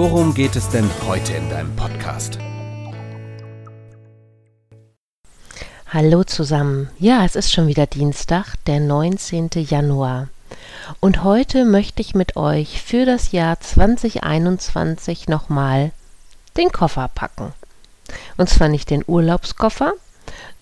[0.00, 2.38] worum geht es denn heute in deinem Podcast?
[5.88, 6.88] Hallo zusammen.
[6.98, 9.50] Ja, es ist schon wieder Dienstag, der 19.
[9.56, 10.28] Januar.
[11.00, 15.90] Und heute möchte ich mit euch für das Jahr 2021 nochmal
[16.56, 17.52] den Koffer packen.
[18.38, 19.92] Und zwar nicht den Urlaubskoffer,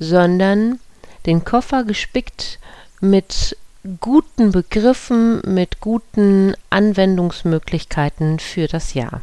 [0.00, 0.80] sondern
[1.26, 2.58] den Koffer gespickt
[3.00, 3.56] mit
[4.00, 9.20] guten Begriffen, mit guten Anwendungsmöglichkeiten für das Jahr.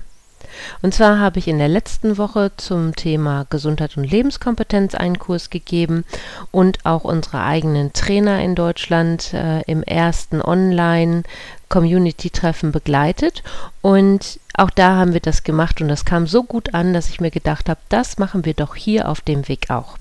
[0.82, 5.50] Und zwar habe ich in der letzten Woche zum Thema Gesundheit und Lebenskompetenz einen Kurs
[5.50, 6.06] gegeben
[6.52, 11.24] und auch unsere eigenen Trainer in Deutschland äh, im ersten Online
[11.68, 13.44] Community-Treffen begleitet.
[13.82, 17.20] Und auch da haben wir das gemacht und das kam so gut an, dass ich
[17.20, 19.98] mir gedacht habe, das machen wir doch hier auf dem Weg auch.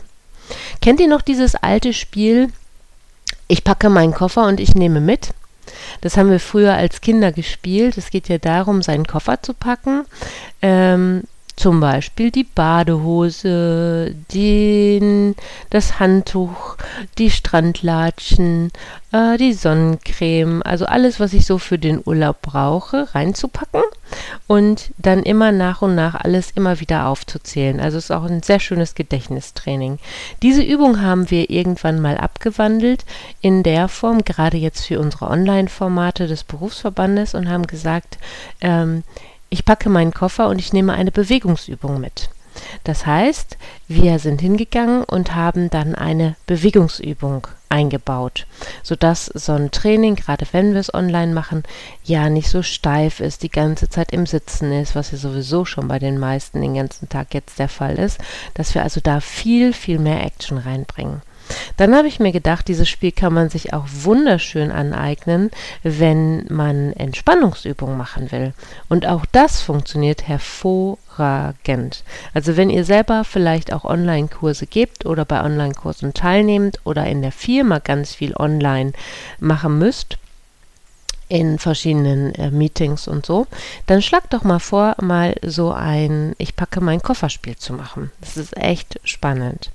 [0.81, 2.51] Kennt ihr noch dieses alte Spiel?
[3.49, 5.31] Ich packe meinen Koffer und ich nehme mit.
[6.01, 7.97] Das haben wir früher als Kinder gespielt.
[7.97, 10.05] Es geht ja darum, seinen Koffer zu packen.
[10.63, 11.23] Ähm,
[11.65, 15.35] zum Beispiel die Badehose, den,
[15.71, 16.77] das Handtuch,
[17.17, 18.71] die Strandlatschen,
[19.13, 23.81] äh, die Sonnencreme, also alles, was ich so für den Urlaub brauche, reinzupacken
[24.47, 27.81] und dann immer nach und nach alles immer wieder aufzuzählen.
[27.81, 29.99] Also es ist auch ein sehr schönes Gedächtnistraining.
[30.43, 33.07] Diese Übung haben wir irgendwann mal abgewandelt
[33.41, 38.19] in der Form, gerade jetzt für unsere Online-Formate des Berufsverbandes und haben gesagt,
[38.61, 39.03] ähm,
[39.55, 42.29] ich packe meinen Koffer und ich nehme eine Bewegungsübung mit.
[42.83, 48.47] Das heißt, wir sind hingegangen und haben dann eine Bewegungsübung eingebaut,
[48.83, 51.63] sodass so ein Training, gerade wenn wir es online machen,
[52.03, 55.87] ja nicht so steif ist, die ganze Zeit im Sitzen ist, was ja sowieso schon
[55.87, 58.19] bei den meisten den ganzen Tag jetzt der Fall ist,
[58.55, 61.23] dass wir also da viel, viel mehr Action reinbringen.
[61.77, 65.51] Dann habe ich mir gedacht, dieses Spiel kann man sich auch wunderschön aneignen,
[65.83, 68.53] wenn man Entspannungsübungen machen will.
[68.89, 72.05] Und auch das funktioniert hervorragend.
[72.33, 77.33] Also wenn ihr selber vielleicht auch Online-Kurse gebt oder bei Online-Kursen teilnehmt oder in der
[77.33, 78.93] Firma ganz viel online
[79.39, 80.19] machen müsst,
[81.29, 83.47] in verschiedenen äh, Meetings und so,
[83.87, 88.11] dann schlag doch mal vor, mal so ein Ich packe mein Kofferspiel zu machen.
[88.21, 89.71] Das ist echt spannend.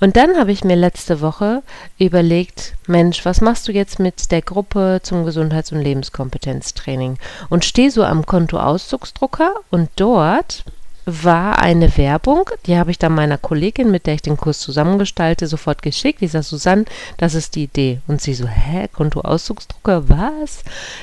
[0.00, 1.62] Und dann habe ich mir letzte Woche
[1.98, 7.18] überlegt, Mensch, was machst du jetzt mit der Gruppe zum Gesundheits- und Lebenskompetenztraining?
[7.50, 10.64] Und stehe so am Kontoauszugsdrucker und dort
[11.06, 15.46] war eine Werbung, die habe ich dann meiner Kollegin, mit der ich den Kurs zusammengestalte,
[15.46, 16.22] sofort geschickt.
[16.22, 16.86] Ich sage, Susanne,
[17.18, 18.00] das ist die Idee.
[18.06, 20.62] Und sie so, hä, Kontoauszugsdrucker, was?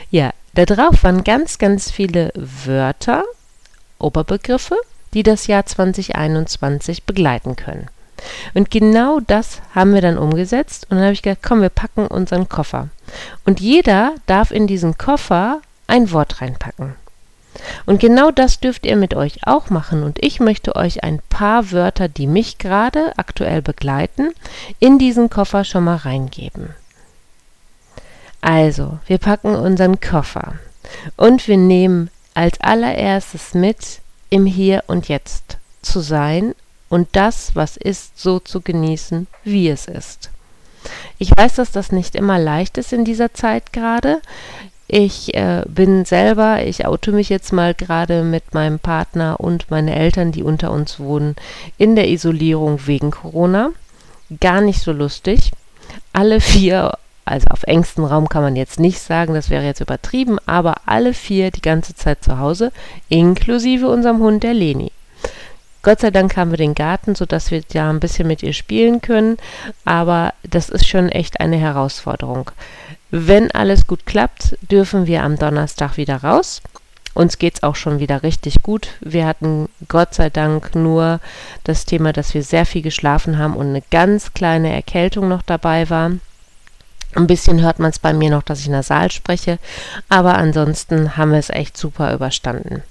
[0.10, 3.24] Ja, da drauf waren ganz, ganz viele Wörter,
[4.00, 4.76] Oberbegriffe,
[5.14, 7.88] die das Jahr 2021 begleiten können.
[8.54, 12.08] Und genau das haben wir dann umgesetzt und dann habe ich gesagt, komm, wir packen
[12.08, 12.90] unseren Koffer.
[13.46, 16.96] Und jeder darf in diesen Koffer ein Wort reinpacken.
[17.86, 20.04] Und genau das dürft ihr mit euch auch machen.
[20.04, 24.32] Und ich möchte euch ein paar Wörter, die mich gerade aktuell begleiten,
[24.80, 26.70] in diesen Koffer schon mal reingeben.
[28.42, 30.56] Also, wir packen unseren Koffer
[31.16, 36.56] und wir nehmen als allererstes mit, im Hier und Jetzt zu sein
[36.92, 40.30] und das, was ist, so zu genießen, wie es ist.
[41.18, 44.20] Ich weiß, dass das nicht immer leicht ist in dieser Zeit gerade.
[44.88, 49.96] Ich äh, bin selber, ich oute mich jetzt mal gerade mit meinem Partner und meine
[49.96, 51.38] Eltern, die unter uns wohnen,
[51.78, 53.70] in der Isolierung wegen Corona.
[54.42, 55.52] Gar nicht so lustig.
[56.12, 60.40] Alle vier, also auf engstem Raum kann man jetzt nicht sagen, das wäre jetzt übertrieben,
[60.46, 62.74] aber alle vier die ganze Zeit zu Hause,
[63.08, 64.92] inklusive unserem Hund, der Leni.
[65.84, 69.02] Gott sei Dank haben wir den Garten, sodass wir ja ein bisschen mit ihr spielen
[69.02, 69.38] können,
[69.84, 72.52] aber das ist schon echt eine Herausforderung.
[73.10, 76.62] Wenn alles gut klappt, dürfen wir am Donnerstag wieder raus.
[77.14, 78.90] Uns geht es auch schon wieder richtig gut.
[79.02, 81.20] Wir hatten Gott sei Dank nur
[81.66, 85.90] das Thema, dass wir sehr viel geschlafen haben und eine ganz kleine Erkältung noch dabei
[85.90, 86.12] war.
[87.14, 89.60] Ein bisschen hört man es bei mir noch, dass ich nasal spreche,
[90.08, 92.84] aber ansonsten haben wir es echt super überstanden.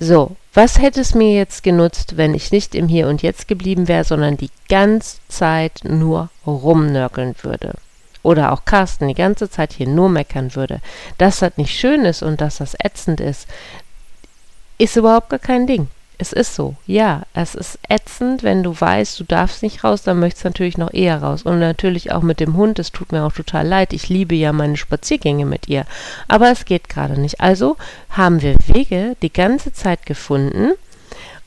[0.00, 3.86] So, was hätte es mir jetzt genutzt, wenn ich nicht im Hier und Jetzt geblieben
[3.86, 7.74] wäre, sondern die ganze Zeit nur rumnörgeln würde?
[8.22, 10.80] oder auch Carsten die ganze Zeit hier nur meckern würde,
[11.18, 13.46] dass das nicht schön ist und dass das ätzend ist,
[14.78, 15.88] ist überhaupt gar kein Ding.
[16.20, 20.20] Es ist so, ja, es ist ätzend, wenn du weißt, du darfst nicht raus, dann
[20.20, 21.44] möchtest du natürlich noch eher raus.
[21.44, 24.52] Und natürlich auch mit dem Hund, es tut mir auch total leid, ich liebe ja
[24.52, 25.86] meine Spaziergänge mit ihr.
[26.28, 27.40] Aber es geht gerade nicht.
[27.40, 27.78] Also
[28.10, 30.72] haben wir Wege die ganze Zeit gefunden,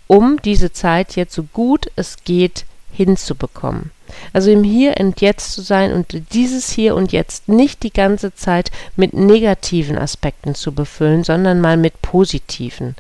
[0.08, 3.92] um diese Zeit jetzt so gut es geht hinzubekommen.
[4.34, 8.34] Also im Hier und Jetzt zu sein und dieses Hier und Jetzt nicht die ganze
[8.34, 12.96] Zeit mit negativen Aspekten zu befüllen, sondern mal mit positiven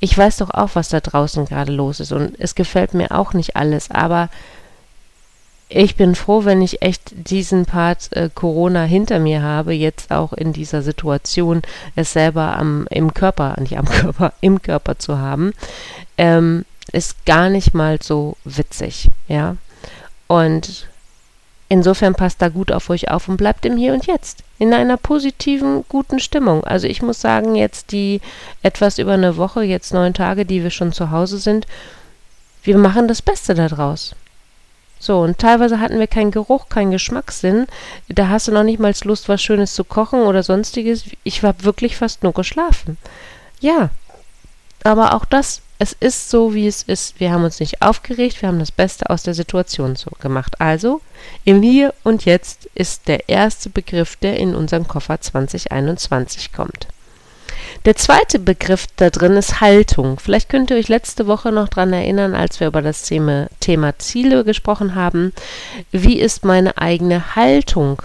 [0.00, 3.34] ich weiß doch auch, was da draußen gerade los ist und es gefällt mir auch
[3.34, 4.28] nicht alles, aber
[5.72, 10.32] ich bin froh, wenn ich echt diesen Part äh, Corona hinter mir habe, jetzt auch
[10.32, 11.62] in dieser Situation,
[11.94, 15.52] es selber am, im Körper, nicht am Körper, im Körper zu haben,
[16.18, 19.56] ähm, ist gar nicht mal so witzig, ja.
[20.26, 20.88] Und
[21.72, 24.42] Insofern passt da gut auf euch auf und bleibt im Hier und Jetzt.
[24.58, 26.64] In einer positiven, guten Stimmung.
[26.64, 28.20] Also ich muss sagen, jetzt die
[28.64, 31.68] etwas über eine Woche, jetzt neun Tage, die wir schon zu Hause sind,
[32.64, 34.16] wir machen das Beste daraus.
[34.98, 37.68] So, und teilweise hatten wir keinen Geruch, keinen Geschmackssinn.
[38.08, 41.04] Da hast du noch nicht mal Lust, was Schönes zu kochen oder sonstiges.
[41.22, 42.98] Ich war wirklich fast nur geschlafen.
[43.60, 43.90] Ja,
[44.82, 47.20] aber auch das es ist so, wie es ist.
[47.20, 50.60] Wir haben uns nicht aufgeregt, wir haben das Beste aus der Situation so gemacht.
[50.60, 51.00] Also,
[51.44, 56.86] im Hier und Jetzt ist der erste Begriff, der in unseren Koffer 2021 kommt.
[57.86, 60.20] Der zweite Begriff da drin ist Haltung.
[60.20, 63.98] Vielleicht könnt ihr euch letzte Woche noch daran erinnern, als wir über das Thema, Thema
[63.98, 65.32] Ziele gesprochen haben.
[65.92, 68.02] Wie ist meine eigene Haltung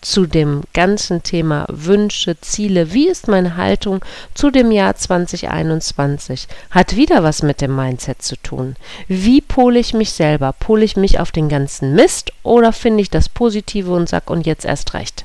[0.00, 4.04] zu dem ganzen Thema Wünsche, Ziele, wie ist meine Haltung
[4.34, 8.76] zu dem Jahr 2021, hat wieder was mit dem Mindset zu tun.
[9.08, 10.54] Wie pole ich mich selber?
[10.58, 14.46] Pole ich mich auf den ganzen Mist oder finde ich das Positive und sag und
[14.46, 15.24] jetzt erst recht?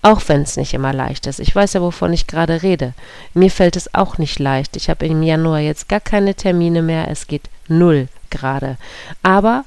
[0.00, 1.40] Auch wenn es nicht immer leicht ist.
[1.40, 2.94] Ich weiß ja, wovon ich gerade rede.
[3.34, 4.76] Mir fällt es auch nicht leicht.
[4.76, 7.08] Ich habe im Januar jetzt gar keine Termine mehr.
[7.10, 8.78] Es geht null gerade.
[9.22, 9.64] Aber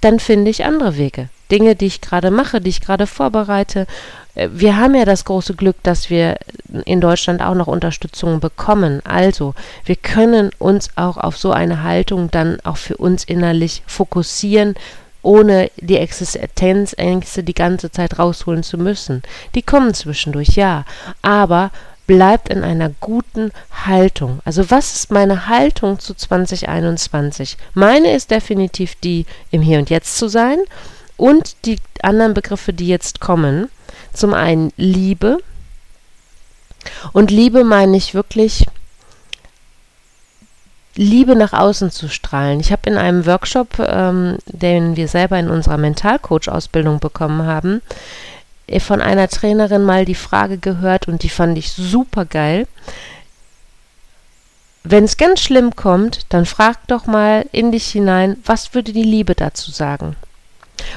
[0.00, 1.28] dann finde ich andere Wege.
[1.54, 3.86] Dinge, die ich gerade mache, die ich gerade vorbereite.
[4.34, 6.36] Äh, wir haben ja das große Glück, dass wir
[6.84, 9.00] in Deutschland auch noch Unterstützung bekommen.
[9.04, 9.54] Also,
[9.84, 14.74] wir können uns auch auf so eine Haltung dann auch für uns innerlich fokussieren,
[15.22, 19.22] ohne die Existenzängste die ganze Zeit rausholen zu müssen.
[19.54, 20.84] Die kommen zwischendurch, ja,
[21.22, 21.70] aber
[22.06, 23.50] bleibt in einer guten
[23.86, 24.40] Haltung.
[24.44, 27.56] Also was ist meine Haltung zu 2021?
[27.72, 30.58] Meine ist definitiv die, im Hier und Jetzt zu sein
[31.16, 33.68] und die anderen Begriffe, die jetzt kommen.
[34.12, 35.38] Zum einen Liebe.
[37.12, 38.66] Und Liebe meine ich wirklich
[40.96, 42.60] Liebe nach außen zu strahlen.
[42.60, 47.82] Ich habe in einem Workshop, ähm, den wir selber in unserer Mentalcoach-Ausbildung bekommen haben,
[48.66, 52.68] äh, von einer Trainerin mal die Frage gehört und die fand ich super geil.
[54.84, 59.02] Wenn es ganz schlimm kommt, dann frag doch mal in dich hinein, was würde die
[59.02, 60.14] Liebe dazu sagen?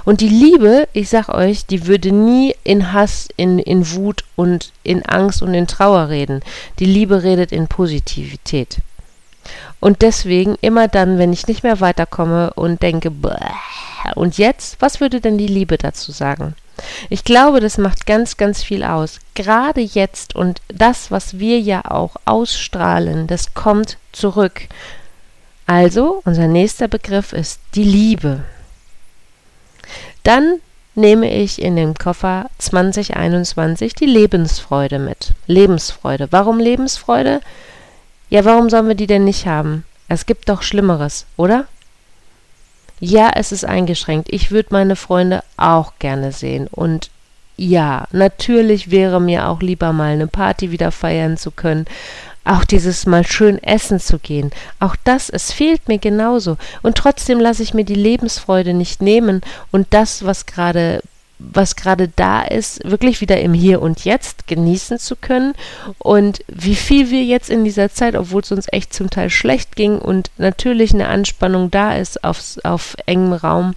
[0.06, 4.72] Und die Liebe, ich sag euch, die würde nie in Hass, in, in Wut und
[4.84, 6.42] in Angst und in Trauer reden.
[6.80, 8.78] Die Liebe redet in Positivität.
[9.80, 13.12] Und deswegen immer dann, wenn ich nicht mehr weiterkomme und denke,
[14.16, 16.56] und jetzt, was würde denn die Liebe dazu sagen?
[17.10, 19.20] Ich glaube, das macht ganz, ganz viel aus.
[19.34, 24.68] Gerade jetzt und das, was wir ja auch ausstrahlen, das kommt zurück.
[25.66, 28.44] Also, unser nächster Begriff ist die Liebe.
[30.28, 30.60] Dann
[30.94, 35.32] nehme ich in den Koffer 2021 die Lebensfreude mit.
[35.46, 36.28] Lebensfreude.
[36.32, 37.40] Warum Lebensfreude?
[38.30, 39.86] Ja, warum sollen wir die denn nicht haben?
[40.10, 41.64] Es gibt doch Schlimmeres, oder?
[43.00, 44.28] Ja, es ist eingeschränkt.
[44.30, 46.68] Ich würde meine Freunde auch gerne sehen.
[46.68, 47.10] Und
[47.56, 51.86] ja, natürlich wäre mir auch lieber mal eine Party wieder feiern zu können
[52.48, 56.58] auch dieses mal schön essen zu gehen, auch das, es fehlt mir genauso.
[56.82, 61.02] Und trotzdem lasse ich mir die Lebensfreude nicht nehmen und das, was gerade
[61.40, 65.54] was gerade da ist, wirklich wieder im Hier und Jetzt genießen zu können
[66.00, 69.76] und wie viel wir jetzt in dieser Zeit, obwohl es uns echt zum Teil schlecht
[69.76, 73.74] ging und natürlich eine Anspannung da ist auf, auf engem Raum,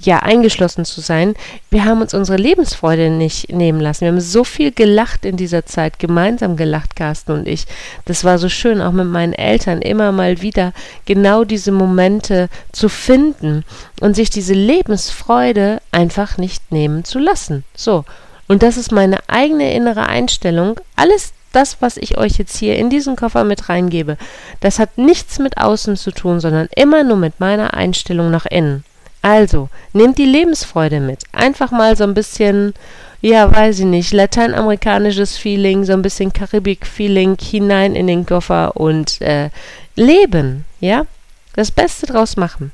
[0.00, 1.34] ja, eingeschlossen zu sein.
[1.70, 4.02] Wir haben uns unsere Lebensfreude nicht nehmen lassen.
[4.02, 7.66] Wir haben so viel gelacht in dieser Zeit, gemeinsam gelacht, Carsten und ich.
[8.04, 10.72] Das war so schön, auch mit meinen Eltern immer mal wieder
[11.06, 13.64] genau diese Momente zu finden
[14.00, 17.64] und sich diese Lebensfreude einfach nicht nehmen zu lassen.
[17.74, 18.04] So.
[18.48, 20.78] Und das ist meine eigene innere Einstellung.
[20.94, 24.18] Alles das, was ich euch jetzt hier in diesen Koffer mit reingebe,
[24.60, 28.84] das hat nichts mit außen zu tun, sondern immer nur mit meiner Einstellung nach innen.
[29.22, 31.24] Also, nehmt die Lebensfreude mit.
[31.32, 32.74] Einfach mal so ein bisschen
[33.20, 39.20] ja, weiß ich nicht, lateinamerikanisches Feeling, so ein bisschen Karibik-Feeling hinein in den Koffer und
[39.20, 39.50] äh,
[39.94, 41.06] leben, ja?
[41.54, 42.72] Das Beste draus machen.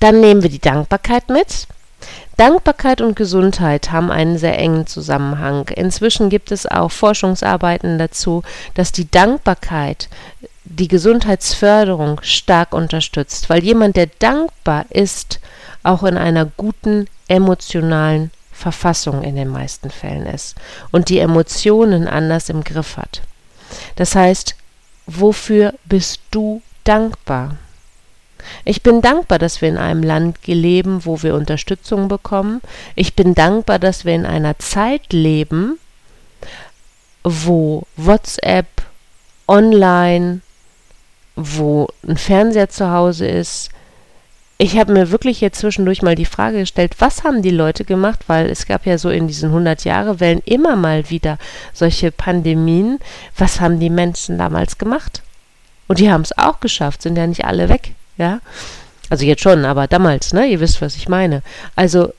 [0.00, 1.66] Dann nehmen wir die Dankbarkeit mit.
[2.36, 5.68] Dankbarkeit und Gesundheit haben einen sehr engen Zusammenhang.
[5.68, 8.42] Inzwischen gibt es auch Forschungsarbeiten dazu,
[8.74, 10.08] dass die Dankbarkeit
[10.64, 15.40] die Gesundheitsförderung stark unterstützt, weil jemand, der dankbar ist,
[15.82, 20.56] auch in einer guten emotionalen Verfassung in den meisten Fällen ist
[20.90, 23.22] und die Emotionen anders im Griff hat.
[23.96, 24.56] Das heißt,
[25.06, 27.56] wofür bist du dankbar?
[28.64, 32.60] Ich bin dankbar, dass wir in einem Land leben, wo wir Unterstützung bekommen.
[32.94, 35.78] Ich bin dankbar, dass wir in einer Zeit leben,
[37.22, 38.66] wo WhatsApp,
[39.48, 40.40] online,
[41.36, 43.70] wo ein Fernseher zu Hause ist.
[44.58, 48.20] Ich habe mir wirklich jetzt zwischendurch mal die Frage gestellt, was haben die Leute gemacht,
[48.26, 51.36] weil es gab ja so in diesen 100 Jahre Wellen immer mal wieder
[51.74, 52.98] solche Pandemien.
[53.36, 55.22] Was haben die Menschen damals gemacht?
[55.88, 58.40] Und die haben es auch geschafft, sind ja nicht alle weg ja.
[59.08, 60.46] Also jetzt schon, aber damals, ne?
[60.46, 61.42] Ihr wisst, was ich meine.
[61.76, 62.12] Also,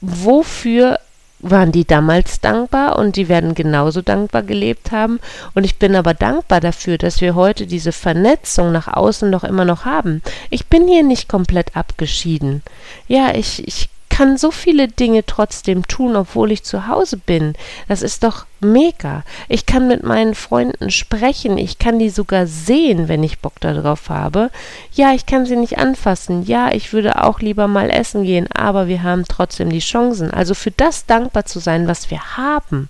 [0.00, 0.98] wofür
[1.40, 5.20] waren die damals dankbar und die werden genauso dankbar gelebt haben.
[5.54, 9.64] Und ich bin aber dankbar dafür, dass wir heute diese Vernetzung nach außen noch immer
[9.64, 10.22] noch haben.
[10.50, 12.62] Ich bin hier nicht komplett abgeschieden.
[13.06, 17.52] Ja, ich, ich kann so viele Dinge trotzdem tun, obwohl ich zu Hause bin.
[17.86, 19.24] Das ist doch mega.
[19.46, 21.58] Ich kann mit meinen Freunden sprechen.
[21.58, 24.50] Ich kann die sogar sehen, wenn ich Bock darauf habe.
[24.94, 26.44] Ja, ich kann sie nicht anfassen.
[26.44, 30.30] Ja, ich würde auch lieber mal essen gehen, aber wir haben trotzdem die Chancen.
[30.30, 32.88] Also für das dankbar zu sein, was wir haben.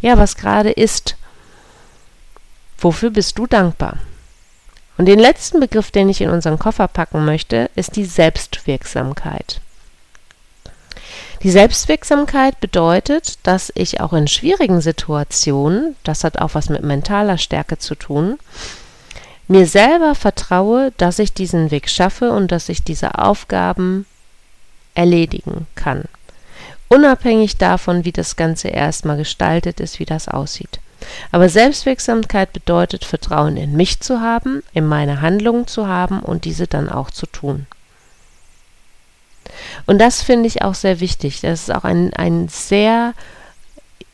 [0.00, 1.16] Ja, was gerade ist.
[2.78, 3.94] Wofür bist du dankbar?
[4.96, 9.60] Und den letzten Begriff, den ich in unseren Koffer packen möchte, ist die Selbstwirksamkeit.
[11.42, 17.38] Die Selbstwirksamkeit bedeutet, dass ich auch in schwierigen Situationen, das hat auch was mit mentaler
[17.38, 18.38] Stärke zu tun,
[19.46, 24.04] mir selber vertraue, dass ich diesen Weg schaffe und dass ich diese Aufgaben
[24.94, 26.04] erledigen kann.
[26.88, 30.80] Unabhängig davon, wie das Ganze erstmal gestaltet ist, wie das aussieht.
[31.30, 36.66] Aber Selbstwirksamkeit bedeutet, Vertrauen in mich zu haben, in meine Handlungen zu haben und diese
[36.66, 37.66] dann auch zu tun.
[39.86, 41.40] Und das finde ich auch sehr wichtig.
[41.40, 43.14] Das ist auch ein, ein sehr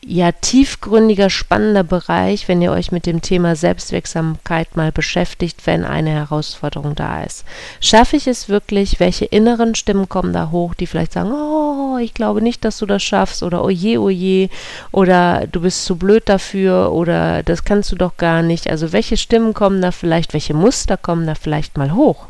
[0.07, 6.11] ja, tiefgründiger, spannender Bereich, wenn ihr euch mit dem Thema Selbstwirksamkeit mal beschäftigt, wenn eine
[6.11, 7.43] Herausforderung da ist.
[7.81, 8.99] Schaffe ich es wirklich?
[8.99, 12.85] Welche inneren Stimmen kommen da hoch, die vielleicht sagen, oh, ich glaube nicht, dass du
[12.85, 14.49] das schaffst oder oh je, oh je
[14.91, 18.69] oder du bist zu blöd dafür oder das kannst du doch gar nicht.
[18.69, 22.27] Also welche Stimmen kommen da vielleicht, welche Muster kommen da vielleicht mal hoch?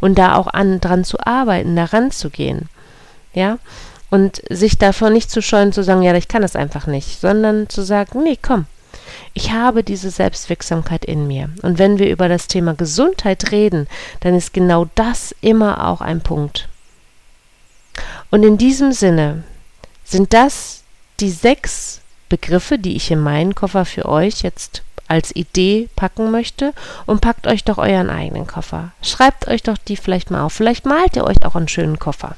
[0.00, 2.68] Und da auch an dran zu arbeiten, daran zu gehen.
[3.32, 3.58] Ja?
[4.10, 7.68] Und sich davon nicht zu scheuen, zu sagen, ja, ich kann das einfach nicht, sondern
[7.68, 8.66] zu sagen, nee, komm,
[9.34, 11.50] ich habe diese Selbstwirksamkeit in mir.
[11.62, 13.86] Und wenn wir über das Thema Gesundheit reden,
[14.20, 16.68] dann ist genau das immer auch ein Punkt.
[18.30, 19.44] Und in diesem Sinne
[20.04, 20.82] sind das
[21.20, 26.72] die sechs Begriffe, die ich in meinen Koffer für euch jetzt als Idee packen möchte
[27.06, 28.90] und packt euch doch euren eigenen Koffer.
[29.02, 30.52] Schreibt euch doch die vielleicht mal auf.
[30.52, 32.36] Vielleicht malt ihr euch auch einen schönen Koffer.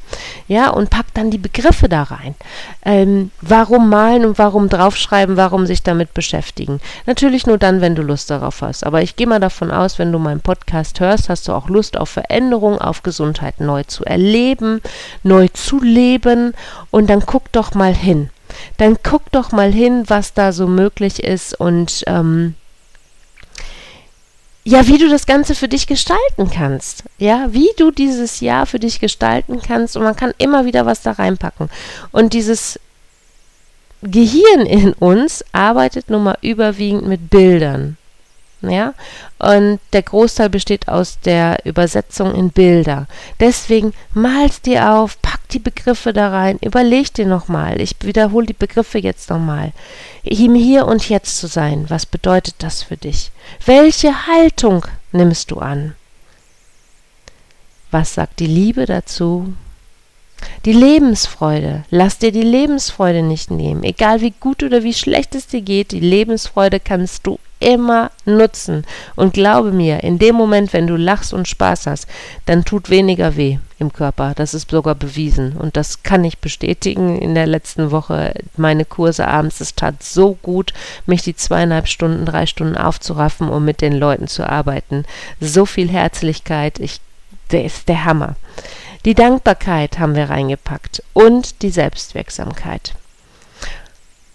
[0.49, 2.35] Ja, und packt dann die Begriffe da rein.
[2.85, 6.81] Ähm, warum malen und warum draufschreiben, warum sich damit beschäftigen.
[7.07, 8.87] Natürlich nur dann, wenn du Lust darauf hast.
[8.87, 11.99] Aber ich gehe mal davon aus, wenn du meinen Podcast hörst, hast du auch Lust
[11.99, 14.81] auf Veränderung, auf Gesundheit neu zu erleben,
[15.23, 16.55] neu zu leben.
[16.91, 18.31] Und dann guck doch mal hin
[18.77, 22.55] dann guck doch mal hin, was da so möglich ist und ähm,
[24.65, 27.05] ja, wie du das Ganze für dich gestalten kannst.
[27.19, 31.03] Ja, wie du dieses Jahr für dich gestalten kannst und man kann immer wieder was
[31.03, 31.71] da reinpacken.
[32.13, 32.79] Und dieses
[34.03, 37.97] Gehirn in uns arbeitet nun mal überwiegend mit Bildern.
[38.63, 38.93] Ja,
[39.39, 43.07] und der Großteil besteht aus der Übersetzung in Bilder.
[43.39, 47.81] Deswegen malst dir auf, pack die Begriffe da rein, überleg dir nochmal.
[47.81, 49.73] Ich wiederhole die Begriffe jetzt nochmal.
[50.25, 53.33] Im Hier und Jetzt zu sein, was bedeutet das für dich?
[53.65, 55.95] Welche Haltung nimmst du an?
[57.91, 59.55] Was sagt die Liebe dazu?
[60.65, 61.85] Die Lebensfreude.
[61.91, 63.83] Lass dir die Lebensfreude nicht nehmen.
[63.83, 68.85] Egal wie gut oder wie schlecht es dir geht, die Lebensfreude kannst du immer nutzen.
[69.15, 72.09] Und glaube mir, in dem Moment, wenn du lachst und Spaß hast,
[72.47, 74.33] dann tut weniger weh im Körper.
[74.35, 75.53] Das ist sogar bewiesen.
[75.53, 77.19] Und das kann ich bestätigen.
[77.19, 80.73] In der letzten Woche meine Kurse abends, es tat so gut,
[81.07, 85.05] mich die zweieinhalb Stunden, drei Stunden aufzuraffen, um mit den Leuten zu arbeiten.
[85.41, 86.81] So viel Herzlichkeit.
[86.81, 87.01] Ich,
[87.53, 88.37] der ist der Hammer.
[89.05, 92.95] Die Dankbarkeit haben wir reingepackt und die Selbstwirksamkeit.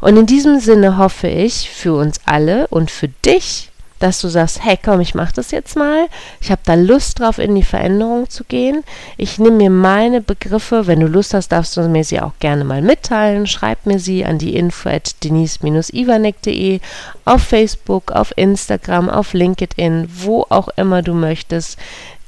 [0.05, 4.63] Und in diesem Sinne hoffe ich für uns alle und für dich, dass du sagst,
[4.63, 6.05] hey komm, ich mach das jetzt mal.
[6.39, 8.83] Ich habe da Lust drauf, in die Veränderung zu gehen.
[9.17, 12.63] Ich nehme mir meine Begriffe, wenn du Lust hast, darfst du mir sie auch gerne
[12.63, 13.47] mal mitteilen.
[13.47, 16.81] Schreib mir sie an die info at denise-ivanek.de
[17.25, 21.79] auf Facebook, auf Instagram, auf LinkedIn, wo auch immer du möchtest.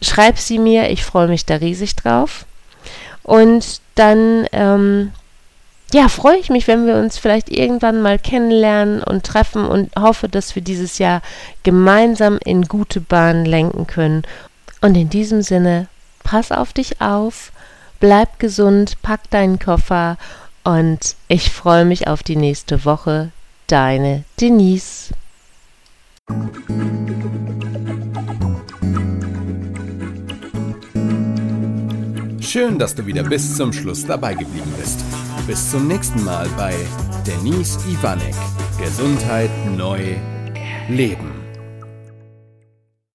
[0.01, 2.47] Schreib sie mir, ich freue mich da riesig drauf.
[3.21, 5.11] Und dann ähm,
[5.93, 10.27] ja, freue ich mich, wenn wir uns vielleicht irgendwann mal kennenlernen und treffen und hoffe,
[10.27, 11.21] dass wir dieses Jahr
[11.63, 14.23] gemeinsam in gute Bahnen lenken können.
[14.81, 15.87] Und in diesem Sinne,
[16.23, 17.51] pass auf dich auf,
[17.99, 20.17] bleib gesund, pack deinen Koffer
[20.63, 23.31] und ich freue mich auf die nächste Woche.
[23.67, 25.13] Deine Denise.
[32.41, 35.03] Schön, dass du wieder bis zum Schluss dabei geblieben bist.
[35.47, 36.75] Bis zum nächsten Mal bei
[37.25, 38.35] Denise Ivanek.
[38.77, 40.17] Gesundheit neu
[40.89, 41.36] leben.